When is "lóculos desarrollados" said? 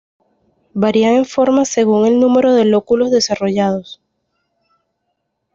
2.65-4.01